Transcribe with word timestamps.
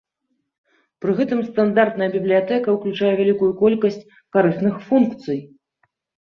Пры 1.03 1.11
гэтым 1.19 1.43
стандартная 1.49 2.09
бібліятэка 2.17 2.67
ўключае 2.79 3.13
вялікую 3.21 3.51
колькасць 3.61 4.03
карысных 4.33 4.83
функцый. 4.91 5.39